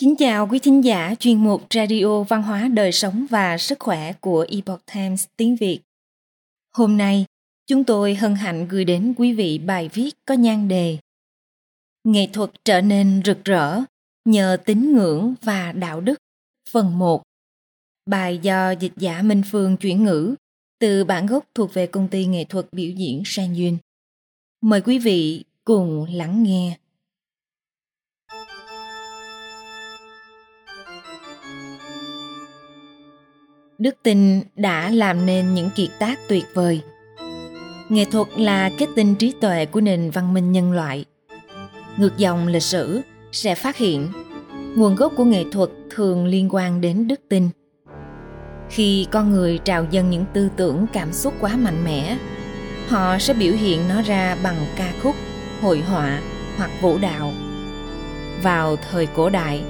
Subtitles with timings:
[0.00, 4.12] Kính chào quý thính giả chuyên mục Radio Văn hóa Đời sống và Sức khỏe
[4.12, 5.80] của Epoch Times tiếng Việt.
[6.72, 7.24] Hôm nay,
[7.66, 10.98] chúng tôi hân hạnh gửi đến quý vị bài viết có nhan đề
[12.04, 13.80] Nghệ thuật trở nên rực rỡ
[14.24, 16.18] nhờ tín ngưỡng và đạo đức
[16.70, 17.22] phần 1
[18.06, 20.34] Bài do dịch giả Minh Phương chuyển ngữ
[20.78, 23.76] từ bản gốc thuộc về công ty nghệ thuật biểu diễn San Yun.
[24.60, 26.76] Mời quý vị cùng lắng nghe.
[33.78, 36.80] Đức tin đã làm nên những kiệt tác tuyệt vời.
[37.88, 41.04] Nghệ thuật là kết tinh trí tuệ của nền văn minh nhân loại.
[41.96, 43.00] Ngược dòng lịch sử
[43.32, 44.08] sẽ phát hiện
[44.76, 47.48] nguồn gốc của nghệ thuật thường liên quan đến đức tin.
[48.70, 52.18] Khi con người trào dâng những tư tưởng cảm xúc quá mạnh mẽ,
[52.88, 55.14] họ sẽ biểu hiện nó ra bằng ca khúc,
[55.62, 56.20] hội họa
[56.56, 57.32] hoặc vũ đạo.
[58.42, 59.62] Vào thời cổ đại,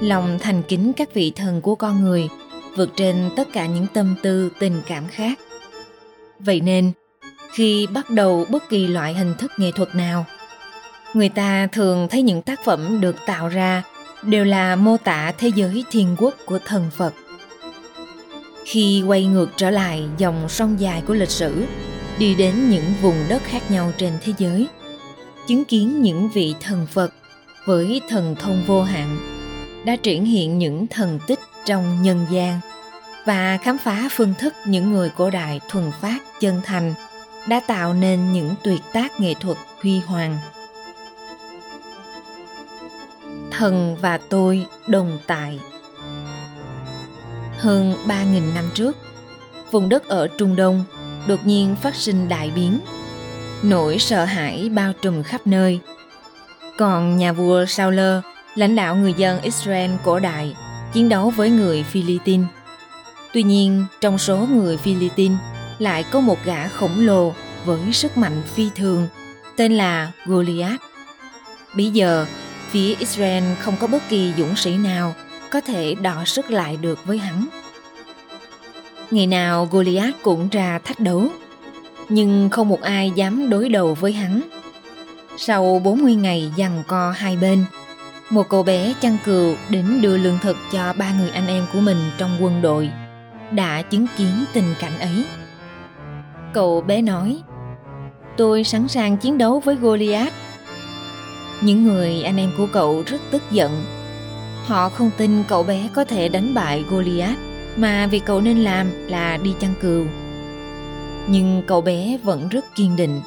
[0.00, 2.28] lòng thành kính các vị thần của con người–
[2.76, 5.38] vượt trên tất cả những tâm tư, tình cảm khác.
[6.38, 6.92] Vậy nên,
[7.52, 10.26] khi bắt đầu bất kỳ loại hình thức nghệ thuật nào,
[11.14, 13.82] người ta thường thấy những tác phẩm được tạo ra
[14.22, 17.14] đều là mô tả thế giới thiên quốc của thần phật.
[18.64, 21.64] Khi quay ngược trở lại dòng sông dài của lịch sử,
[22.18, 24.66] đi đến những vùng đất khác nhau trên thế giới,
[25.46, 27.14] chứng kiến những vị thần phật
[27.64, 29.18] với thần thông vô hạn,
[29.84, 32.60] đã triển hiện những thần tích trong nhân gian
[33.24, 36.94] và khám phá phương thức những người cổ đại thuần phát chân thành
[37.48, 40.38] đã tạo nên những tuyệt tác nghệ thuật huy hoàng.
[43.50, 45.60] Thần và tôi đồng tại
[47.58, 48.96] hơn 3.000 năm trước,
[49.70, 50.84] vùng đất ở Trung Đông
[51.26, 52.78] đột nhiên phát sinh đại biến,
[53.62, 55.80] nỗi sợ hãi bao trùm khắp nơi.
[56.78, 58.24] Còn nhà vua Sauler
[58.54, 60.54] lãnh đạo người dân Israel cổ đại
[60.92, 62.46] chiến đấu với người Philippines.
[63.32, 65.38] Tuy nhiên, trong số người Philippines
[65.78, 69.08] lại có một gã khổng lồ với sức mạnh phi thường,
[69.56, 70.82] tên là Goliath.
[71.76, 72.26] Bây giờ,
[72.70, 75.14] phía Israel không có bất kỳ dũng sĩ nào
[75.50, 77.46] có thể đọ sức lại được với hắn.
[79.10, 81.28] Ngày nào Goliath cũng ra thách đấu,
[82.08, 84.40] nhưng không một ai dám đối đầu với hắn.
[85.36, 87.64] Sau 40 ngày giằng co hai bên,
[88.32, 91.80] một cậu bé chăn cừu đến đưa lương thực cho ba người anh em của
[91.80, 92.90] mình trong quân đội,
[93.50, 95.24] đã chứng kiến tình cảnh ấy.
[96.52, 97.42] Cậu bé nói,
[98.36, 100.32] tôi sẵn sàng chiến đấu với goliath.
[101.60, 103.84] Những người anh em của cậu rất tức giận.
[104.66, 107.38] Họ không tin cậu bé có thể đánh bại goliath,
[107.76, 110.06] mà việc cậu nên làm là đi chăn cừu.
[111.28, 113.20] Nhưng cậu bé vẫn rất kiên định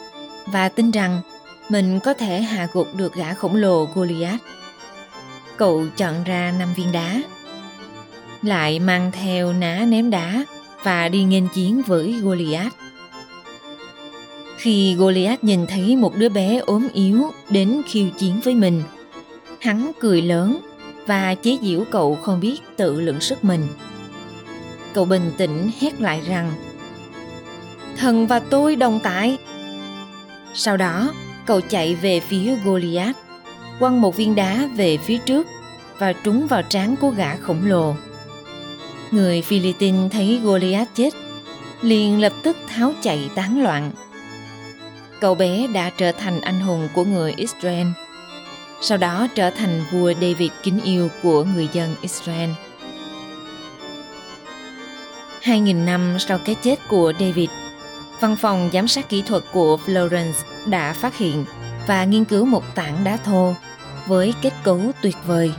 [0.48, 1.22] và tin rằng
[1.70, 4.42] mình có thể hạ gục được gã khổng lồ goliath
[5.58, 7.22] cậu chọn ra năm viên đá
[8.42, 10.46] lại mang theo ná ném đá
[10.84, 12.76] và đi nghênh chiến với Goliath.
[14.58, 18.84] Khi Goliath nhìn thấy một đứa bé ốm yếu đến khiêu chiến với mình,
[19.60, 20.60] hắn cười lớn
[21.08, 23.68] và chế giễu cậu không biết tự lượng sức mình.
[24.94, 26.52] Cậu bình tĩnh hét lại rằng
[27.98, 29.38] Thần và tôi đồng tại.
[30.54, 31.14] Sau đó,
[31.46, 33.18] cậu chạy về phía Goliath,
[33.80, 35.48] quăng một viên đá về phía trước
[36.00, 37.96] và trúng vào trán của gã khổng lồ.
[39.12, 41.14] Người Philippines thấy Goliath chết,
[41.82, 43.92] liền lập tức tháo chạy tán loạn.
[45.20, 47.88] Cậu bé đã trở thành anh hùng của người Israel,
[48.82, 52.50] sau đó trở thành vua David kính yêu của người dân Israel.
[55.44, 57.50] 2.000 năm sau cái chết của David,
[58.20, 60.34] văn phòng giám sát kỹ thuật của Florence
[60.66, 61.46] đã phát hiện
[61.88, 63.54] và nghiên cứu một tảng đá thô
[64.08, 65.54] với kết cấu tuyệt vời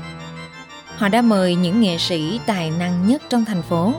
[0.96, 3.92] họ đã mời những nghệ sĩ tài năng nhất trong thành phố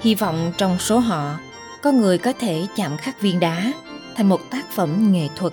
[0.00, 1.38] hy vọng trong số họ
[1.82, 3.72] có người có thể chạm khắc viên đá
[4.18, 5.52] thành một tác phẩm nghệ thuật.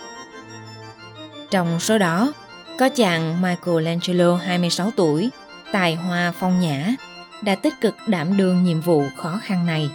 [1.51, 2.33] Trong số đó,
[2.79, 5.29] có chàng Michelangelo 26 tuổi,
[5.71, 6.95] tài hoa phong nhã,
[7.41, 9.89] đã tích cực đảm đương nhiệm vụ khó khăn này.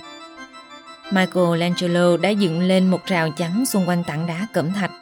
[1.11, 4.93] Michelangelo đã dựng lên một rào chắn xung quanh tảng đá cẩm thạch.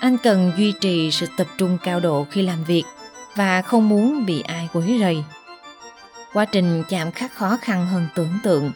[0.00, 2.84] Anh cần duy trì sự tập trung cao độ khi làm việc–
[3.34, 5.24] và không muốn bị ai quấy rầy.
[6.32, 8.72] Quá trình chạm khắc khó khăn hơn tưởng tượng.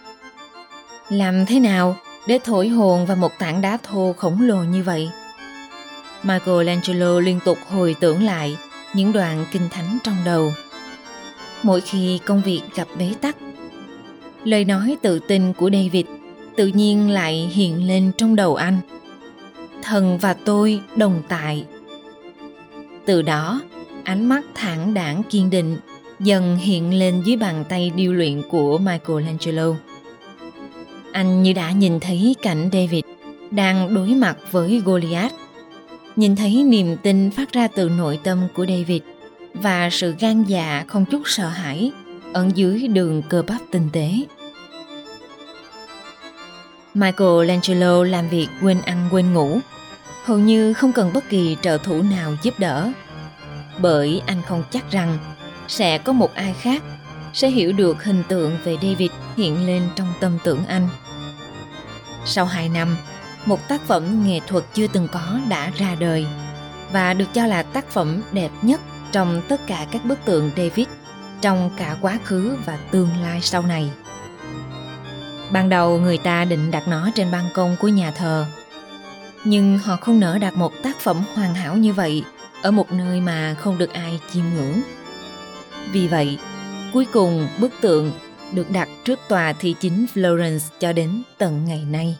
[1.08, 5.10] Làm thế nào để thổi hồn vào một tảng đá thô khổng lồ như vậy?
[6.22, 8.56] Michelangelo liên tục hồi tưởng lại
[8.94, 10.52] những đoạn kinh thánh trong đầu.
[11.62, 13.36] Mỗi khi công việc gặp bế tắc,
[14.44, 16.06] lời nói tự tin của David
[16.56, 18.78] tự nhiên lại hiện lên trong đầu anh.
[19.84, 21.64] Thần và tôi đồng tại.
[23.06, 23.60] Từ đó,
[24.04, 25.76] ánh mắt thẳng đảng kiên định
[26.20, 29.74] dần hiện lên dưới bàn tay điêu luyện của Michelangelo.
[31.12, 33.04] Anh như đã nhìn thấy cảnh David
[33.50, 35.34] đang đối mặt với Goliath.
[36.16, 39.02] Nhìn thấy niềm tin phát ra từ nội tâm của David
[39.54, 41.92] và sự gan dạ không chút sợ hãi
[42.32, 44.10] ẩn dưới đường cơ bắp tinh tế.
[46.94, 49.58] Michelangelo làm việc quên ăn quên ngủ,
[50.24, 52.92] hầu như không cần bất kỳ trợ thủ nào giúp đỡ.
[53.78, 55.18] Bởi anh không chắc rằng
[55.68, 56.82] sẽ có một ai khác
[57.32, 60.88] sẽ hiểu được hình tượng về David hiện lên trong tâm tưởng anh.
[62.24, 62.96] Sau hai năm,
[63.46, 66.26] một tác phẩm nghệ thuật chưa từng có đã ra đời
[66.92, 68.80] và được cho là tác phẩm đẹp nhất
[69.12, 70.86] trong tất cả các bức tượng David
[71.40, 73.90] trong cả quá khứ và tương lai sau này.
[75.54, 78.46] Ban đầu người ta định đặt nó trên ban công của nhà thờ,
[79.44, 82.24] nhưng họ không nỡ đặt một tác phẩm hoàn hảo như vậy
[82.62, 84.80] ở một nơi mà không được ai chiêm ngưỡng.
[85.92, 86.38] Vì vậy,
[86.92, 88.12] cuối cùng bức tượng
[88.52, 92.18] được đặt trước tòa thị chính Florence cho đến tận ngày nay.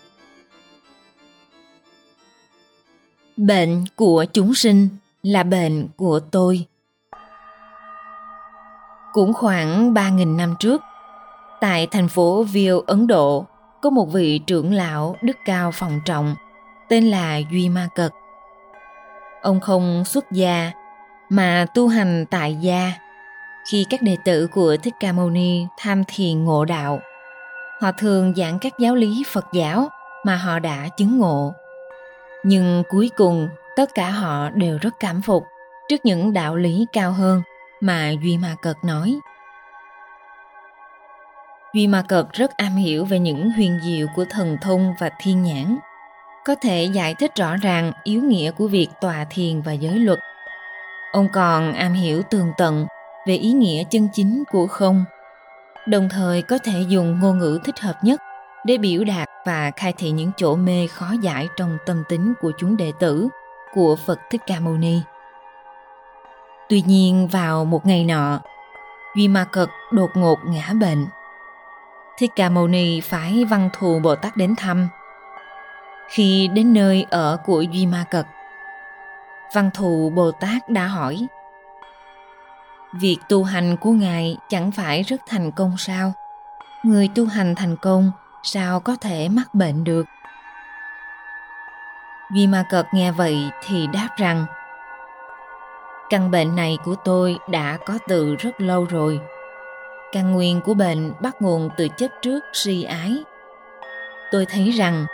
[3.37, 4.89] Bệnh của chúng sinh
[5.23, 6.67] là bệnh của tôi.
[9.13, 10.83] Cũng khoảng 3.000 năm trước,
[11.61, 13.47] tại thành phố Viêu, Ấn Độ,
[13.83, 16.35] có một vị trưởng lão đức cao phòng trọng
[16.89, 18.13] tên là Duy Ma Cật.
[19.43, 20.71] Ông không xuất gia
[21.29, 22.93] mà tu hành tại gia
[23.71, 27.01] khi các đệ tử của Thích Ca Mâu Ni tham thiền ngộ đạo.
[27.81, 29.89] Họ thường giảng các giáo lý Phật giáo
[30.25, 31.53] mà họ đã chứng ngộ.
[32.45, 35.45] Nhưng cuối cùng tất cả họ đều rất cảm phục
[35.89, 37.43] trước những đạo lý cao hơn
[37.81, 39.19] mà Duy Ma Cật nói.
[41.75, 45.43] Duy Ma Cật rất am hiểu về những huyền diệu của thần thông và thiên
[45.43, 45.79] nhãn,
[46.45, 50.19] có thể giải thích rõ ràng yếu nghĩa của việc tòa thiền và giới luật.
[51.13, 52.87] Ông còn am hiểu tường tận
[53.27, 55.05] về ý nghĩa chân chính của không,
[55.87, 58.21] đồng thời có thể dùng ngôn ngữ thích hợp nhất
[58.65, 62.53] để biểu đạt và khai thị những chỗ mê khó giải trong tâm tính của
[62.59, 63.29] chúng đệ tử
[63.75, 65.01] của Phật Thích Ca Mâu Ni.
[66.69, 68.41] Tuy nhiên vào một ngày nọ,
[69.17, 71.07] Duy Ma Cật đột ngột ngã bệnh.
[72.19, 74.89] Thích Ca Mâu Ni phải văn thù Bồ Tát đến thăm.
[76.09, 78.27] Khi đến nơi ở của Duy Ma Cật,
[79.55, 81.27] văn thù Bồ Tát đã hỏi
[82.93, 86.13] Việc tu hành của Ngài chẳng phải rất thành công sao?
[86.83, 88.11] Người tu hành thành công
[88.43, 90.07] sao có thể mắc bệnh được?
[92.35, 94.47] Duy Ma Cật nghe vậy thì đáp rằng
[96.11, 99.21] Căn bệnh này của tôi đã có từ rất lâu rồi.
[100.15, 103.25] Căn nguyên của bệnh bắt nguồn từ chấp trước si ái.
[104.31, 105.07] Tôi thấy rằng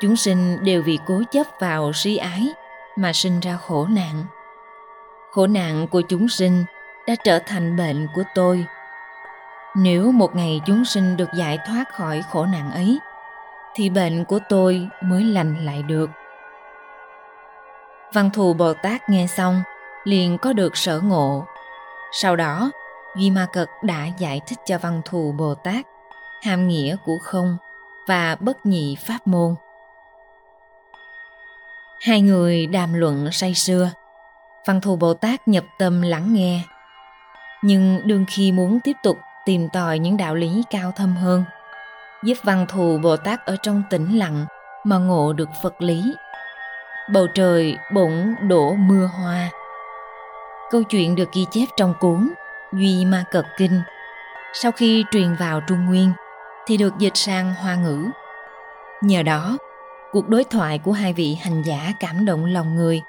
[0.00, 2.48] chúng sinh đều vì cố chấp vào si ái
[2.96, 4.24] mà sinh ra khổ nạn.
[5.30, 6.64] Khổ nạn của chúng sinh
[7.06, 8.64] đã trở thành bệnh của tôi.
[9.76, 12.98] Nếu một ngày chúng sinh được giải thoát khỏi khổ nạn ấy,
[13.74, 16.10] thì bệnh của tôi mới lành lại được.
[18.12, 19.62] Văn thù Bồ Tát nghe xong,
[20.04, 21.46] liền có được sở ngộ.
[22.12, 22.70] Sau đó,
[23.16, 25.86] Duy Ma Cật đã giải thích cho văn thù Bồ Tát
[26.42, 27.56] hàm nghĩa của không
[28.08, 29.54] và bất nhị pháp môn.
[32.00, 33.90] Hai người đàm luận say sưa.
[34.66, 36.60] Văn thù Bồ Tát nhập tâm lắng nghe.
[37.62, 41.44] Nhưng đương khi muốn tiếp tục tìm tòi những đạo lý cao thâm hơn,
[42.24, 44.46] giúp văn thù Bồ Tát ở trong tĩnh lặng
[44.84, 46.14] mà ngộ được Phật lý.
[47.12, 49.50] Bầu trời bỗng đổ mưa hoa
[50.70, 52.28] Câu chuyện được ghi chép trong cuốn
[52.72, 53.80] Duy Ma Cật Kinh.
[54.52, 56.12] Sau khi truyền vào Trung Nguyên
[56.66, 58.10] thì được dịch sang Hoa ngữ.
[59.02, 59.56] Nhờ đó,
[60.12, 63.02] cuộc đối thoại của hai vị hành giả cảm động lòng người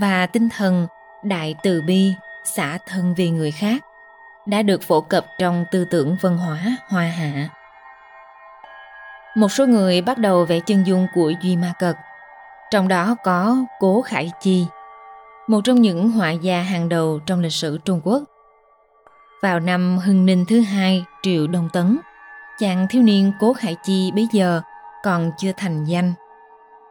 [0.00, 0.86] và tinh thần
[1.22, 3.84] đại từ bi, xả thân vì người khác
[4.46, 7.48] đã được phổ cập trong tư tưởng văn hóa hoa hạ.
[9.36, 11.96] Một số người bắt đầu vẽ chân dung của Duy Ma Cật,
[12.70, 14.66] trong đó có Cố Khải Chi,
[15.46, 18.22] một trong những họa gia hàng đầu trong lịch sử Trung Quốc.
[19.42, 21.98] Vào năm Hưng Ninh thứ hai Triệu Đông Tấn,
[22.58, 24.60] chàng thiếu niên Cố Khải Chi bấy giờ
[25.02, 26.12] còn chưa thành danh.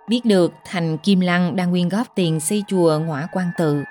[0.08, 3.84] Biết được thành Kim Lăng đang quyên góp tiền xây chùa Ngõa Quan Tự.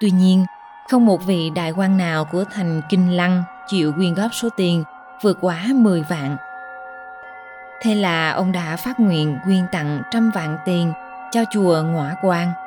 [0.00, 0.44] Tuy nhiên,
[0.88, 4.84] không một vị đại quan nào của thành Kinh Lăng chịu quyên góp số tiền
[5.22, 6.36] vượt quá 10 vạn.
[7.82, 10.92] Thế là ông đã phát nguyện quyên tặng trăm vạn tiền
[11.32, 12.52] cho chùa Ngõa Quan–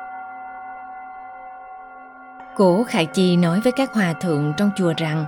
[2.56, 5.24] Cổ Khải Chi nói với các hòa thượng trong chùa rằng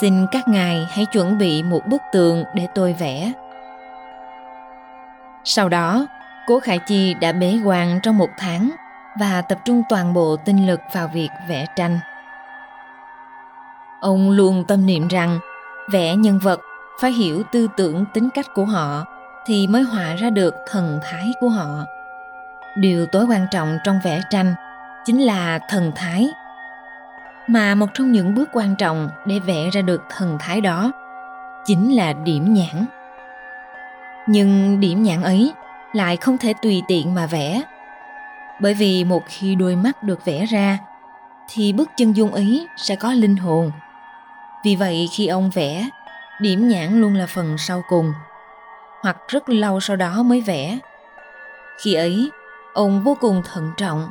[0.00, 3.32] Xin các ngài hãy chuẩn bị một bức tường để tôi vẽ.
[5.44, 6.06] Sau đó,
[6.46, 8.70] Cố Khải Chi đã bế quan trong một tháng
[9.20, 11.98] và tập trung toàn bộ tinh lực vào việc vẽ tranh.
[14.00, 15.38] Ông luôn tâm niệm rằng
[15.92, 16.60] vẽ nhân vật
[17.00, 19.04] phải hiểu tư tưởng tính cách của họ
[19.46, 21.84] thì mới họa ra được thần thái của họ.
[22.76, 24.54] Điều tối quan trọng trong vẽ tranh
[25.04, 26.30] chính là thần thái.
[27.46, 30.92] Mà một trong những bước quan trọng để vẽ ra được thần thái đó
[31.64, 32.86] chính là điểm nhãn.
[34.26, 35.52] Nhưng điểm nhãn ấy
[35.92, 37.62] lại không thể tùy tiện mà vẽ.
[38.60, 40.78] Bởi vì một khi đôi mắt được vẽ ra
[41.48, 43.72] thì bức chân dung ấy sẽ có linh hồn.
[44.64, 45.88] Vì vậy khi ông vẽ,
[46.40, 48.12] điểm nhãn luôn là phần sau cùng,
[49.02, 50.78] hoặc rất lâu sau đó mới vẽ.
[51.78, 52.30] Khi ấy,
[52.74, 54.10] ông vô cùng thận trọng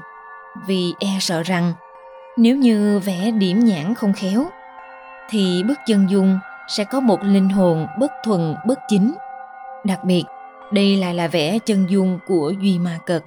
[0.67, 1.73] vì e sợ rằng
[2.37, 4.45] nếu như vẽ điểm nhãn không khéo
[5.29, 9.13] thì bức chân dung sẽ có một linh hồn bất thuần bất chính.
[9.83, 10.23] Đặc biệt,
[10.71, 13.23] đây lại là vẽ chân dung của Duy Ma Cật.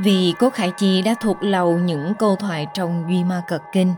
[0.00, 3.94] Vì Cố Khải Chi đã thuộc lầu những câu thoại trong Duy Ma Cật Kinh,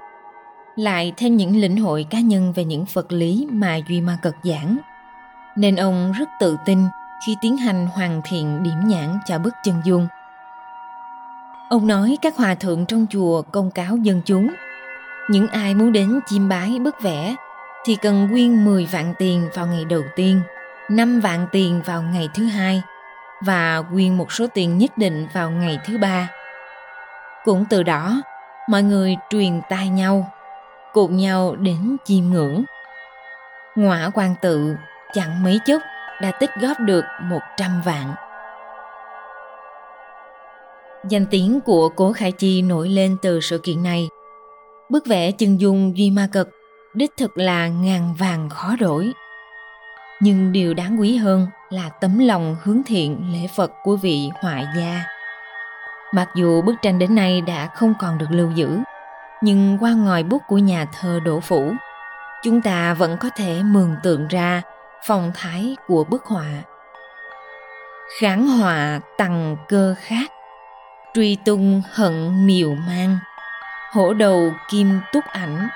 [0.76, 4.34] lại thêm những lĩnh hội cá nhân về những vật lý mà Duy Ma Cật
[4.42, 4.78] giảng,
[5.56, 6.78] nên ông rất tự tin
[7.26, 10.08] khi tiến hành hoàn thiện điểm nhãn cho bức chân dung.
[11.74, 14.50] Ông nói các hòa thượng trong chùa công cáo dân chúng,
[15.30, 17.34] những ai muốn đến chiêm bái bức vẽ
[17.84, 20.40] thì cần quyên 10 vạn tiền vào ngày đầu tiên,
[20.90, 22.82] 5 vạn tiền vào ngày thứ hai–
[23.40, 26.28] và quyên một số tiền nhất định vào ngày thứ ba.
[27.44, 28.22] Cũng từ đó,
[28.68, 30.30] mọi người truyền tai nhau,
[30.92, 32.64] cùng nhau đến chiêm ngưỡng.
[33.74, 34.76] Ngọa quan tự
[35.12, 35.82] chẳng mấy chốc
[36.20, 38.14] đã tích góp được 100 vạn.
[41.08, 44.08] Danh tiếng của Cố Khải Chi nổi lên từ sự kiện này.
[44.90, 46.48] Bức vẽ chân dung Duy Ma Cực
[46.94, 49.12] đích thực là ngàn vàng khó đổi
[50.20, 54.62] nhưng điều đáng quý hơn là tấm lòng hướng thiện lễ Phật của vị họa
[54.76, 55.04] gia.
[56.12, 58.78] Mặc dù bức tranh đến nay đã không còn được lưu giữ,
[59.42, 61.72] nhưng qua ngòi bút của nhà thơ Đỗ Phủ,
[62.42, 64.62] chúng ta vẫn có thể mường tượng ra
[65.06, 66.62] phong thái của bức họa.
[68.20, 70.30] Kháng họa tầng cơ khác,
[71.14, 73.18] truy tung hận miều mang,
[73.90, 75.68] hổ đầu kim túc ảnh,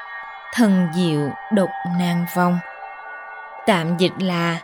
[0.54, 1.68] thần diệu độc
[1.98, 2.58] nan vong.
[3.66, 4.58] Tạm dịch là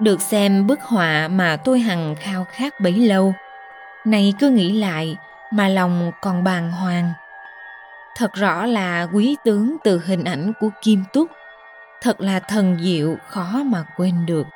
[0.00, 3.34] được xem bức họa mà tôi hằng khao khát bấy lâu.
[4.04, 5.16] Nay cứ nghĩ lại
[5.52, 7.12] mà lòng còn bàng hoàng.
[8.16, 11.30] Thật rõ là quý tướng từ hình ảnh của kim túc.
[12.02, 14.46] Thật là thần diệu khó mà quên được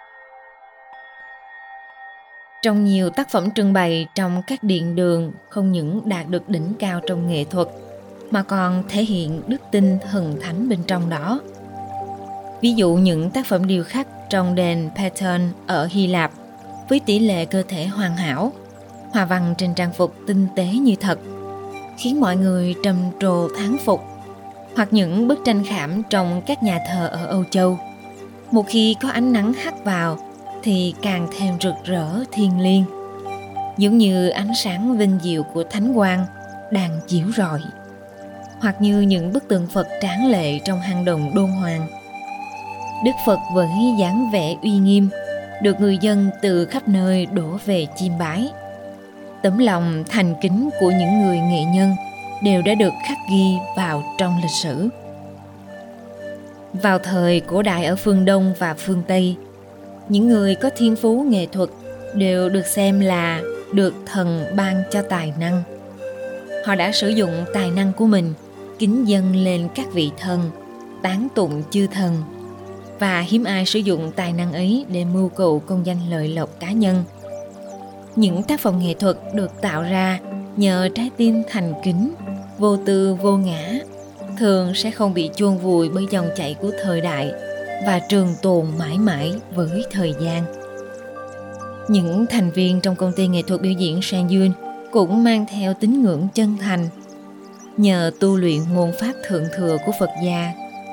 [2.65, 6.73] trong nhiều tác phẩm trưng bày trong các điện đường không những đạt được đỉnh
[6.79, 7.69] cao trong nghệ thuật
[8.31, 11.41] mà còn thể hiện đức tin thần thánh bên trong đó
[12.61, 16.33] Ví dụ những tác phẩm điêu khắc trong đền Pattern ở Hy Lạp
[16.89, 18.53] với tỷ lệ cơ thể hoàn hảo,
[19.13, 21.19] hòa văn trên trang phục tinh tế như thật,
[21.99, 24.01] khiến mọi người trầm trồ thán phục.
[24.77, 27.79] Hoặc những bức tranh khảm trong các nhà thờ ở Âu Châu.
[28.51, 30.19] Một khi có ánh nắng hắt vào
[30.65, 32.85] thì càng thêm rực rỡ thiêng liêng,
[33.79, 36.27] giống như ánh sáng vinh diệu của thánh quang
[36.71, 37.61] đang chiếu rọi
[38.61, 41.89] hoặc như những bức tượng Phật tráng lệ trong hang động đôn hoàng
[43.05, 43.69] Đức Phật với
[43.99, 45.09] dáng vẻ uy nghiêm
[45.63, 48.49] được người dân từ khắp nơi đổ về chiêm bái.
[49.43, 51.95] Tấm lòng thành kính của những người nghệ nhân
[52.43, 54.89] đều đã được khắc ghi vào trong lịch sử.
[56.73, 59.37] Vào thời cổ đại ở phương Đông và phương Tây,
[60.09, 61.71] những người có thiên phú nghệ thuật
[62.15, 63.43] đều được xem là
[63.73, 65.63] được thần ban cho tài năng.
[66.65, 68.35] Họ đã sử dụng tài năng của mình
[68.79, 70.51] kính dâng lên các vị thần,
[71.03, 72.23] tán tụng chư thần
[72.99, 76.61] và hiếm ai sử dụng tài năng ấy để mưu cầu công danh lợi lộc
[76.61, 77.05] cá nhân.
[78.17, 80.21] Những tác phẩm nghệ thuật được tạo ra
[80.57, 82.15] nhờ trái tim thành kính,
[82.59, 83.79] vô tư vô ngã,
[84.39, 87.33] thường sẽ không bị chuông vùi bởi dòng chảy của thời đại
[87.87, 90.45] và trường tồn mãi mãi với thời gian.
[91.89, 94.53] Những thành viên trong công ty nghệ thuật biểu diễn Sang Yun
[94.93, 96.89] cũng mang theo tín ngưỡng chân thành.
[97.77, 100.53] Nhờ tu luyện nguồn pháp thượng thừa của Phật gia,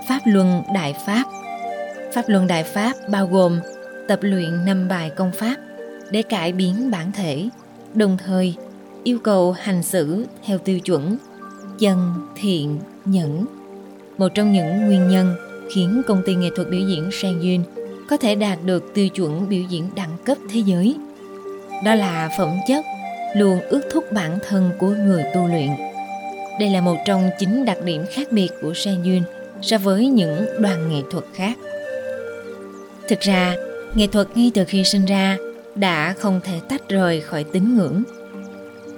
[0.10, 1.24] Pháp Luân Đại Pháp
[2.14, 3.60] Pháp luân Đại Pháp bao gồm
[4.08, 5.56] tập luyện năm bài công pháp
[6.10, 7.50] để cải biến bản thể,
[7.94, 8.56] đồng thời
[9.04, 11.18] yêu cầu hành xử theo tiêu chuẩn
[11.80, 13.46] chân, thiện, nhẫn.
[14.18, 15.36] Một trong những nguyên nhân
[15.74, 17.64] khiến công ty nghệ thuật biểu diễn Sang Yun
[18.10, 20.96] có thể đạt được tiêu chuẩn biểu diễn đẳng cấp thế giới.
[21.86, 22.86] Đó là phẩm chất
[23.36, 25.70] luôn ước thúc bản thân của người tu luyện.
[26.60, 29.22] Đây là một trong chính đặc điểm khác biệt của Sang Yun
[29.62, 31.58] so với những đoàn nghệ thuật khác.
[33.08, 33.56] Thực ra,
[33.96, 35.38] nghệ thuật ngay từ khi sinh ra
[35.76, 38.04] đã không thể tách rời khỏi tín ngưỡng.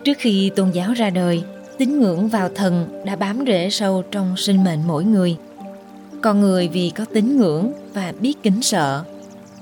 [0.03, 1.43] Trước khi tôn giáo ra đời,
[1.77, 5.37] tín tín ngưỡng vào thần đã bám rễ sâu trong sinh mệnh mỗi người
[6.23, 9.03] con người vì có tín ngưỡng và biết kính sợ.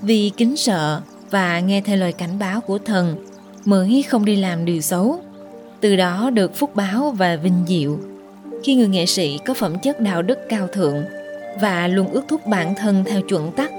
[0.01, 3.25] Vì kính sợ và nghe theo lời cảnh báo của thần
[3.65, 5.20] mới không đi làm điều xấu.
[5.82, 8.00] Từ đó được phúc báo và vinh diệu.
[8.63, 11.03] Khi người nghệ sĩ có phẩm chất đạo đức cao thượng
[11.62, 13.72] và luôn ước thúc bản thân theo chuẩn tắc,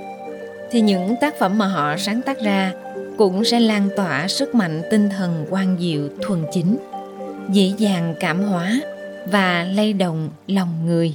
[0.71, 2.73] thì những tác phẩm mà họ sáng tác ra
[3.19, 6.77] cũng sẽ lan tỏa sức mạnh tinh thần quan diệu thuần chính,
[7.53, 8.81] dễ dàng cảm hóa
[9.27, 11.15] và lay động lòng người.